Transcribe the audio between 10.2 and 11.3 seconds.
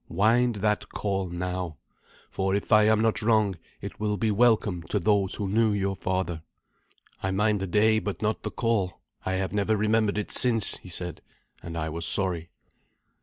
since," he said,